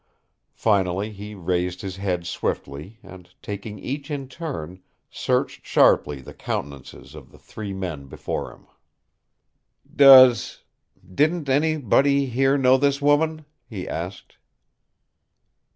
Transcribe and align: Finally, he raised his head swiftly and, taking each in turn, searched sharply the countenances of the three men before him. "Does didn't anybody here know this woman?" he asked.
Finally, 0.55 1.11
he 1.11 1.35
raised 1.35 1.81
his 1.83 1.97
head 1.97 2.25
swiftly 2.25 2.97
and, 3.03 3.35
taking 3.39 3.77
each 3.77 4.09
in 4.09 4.27
turn, 4.27 4.81
searched 5.11 5.63
sharply 5.63 6.19
the 6.19 6.33
countenances 6.33 7.13
of 7.13 7.29
the 7.31 7.37
three 7.37 7.71
men 7.71 8.07
before 8.07 8.51
him. 8.51 8.65
"Does 9.95 10.63
didn't 11.13 11.49
anybody 11.49 12.25
here 12.25 12.57
know 12.57 12.77
this 12.77 12.99
woman?" 12.99 13.45
he 13.67 13.87
asked. 13.87 14.37